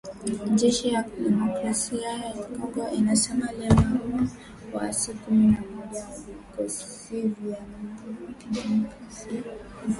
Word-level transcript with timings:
Jeshi 0.59 0.85
la 0.91 0.91
Jamuhuri 0.91 0.93
ya 0.93 1.03
kidemokrasia 1.05 2.09
ya 2.17 2.33
Kongo 2.33 2.89
linasema 2.95 3.51
limeua 3.51 4.27
waasi 4.73 5.13
kumi 5.13 5.47
na 5.47 5.61
mmoja 5.71 5.99
wa 5.99 6.07
Vikosi 6.07 7.21
vya 7.21 7.57
Muungano 7.61 8.27
wa 8.27 8.33
Kidemokrasia 8.33 9.41